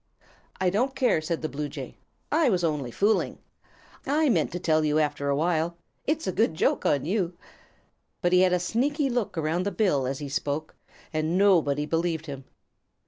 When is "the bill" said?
9.61-10.07